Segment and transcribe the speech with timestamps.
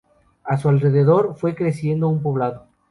[0.45, 2.65] A su alrededor fue creciendo un poblado.